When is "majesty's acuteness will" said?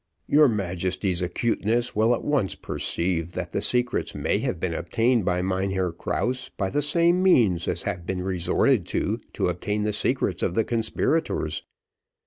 0.47-2.15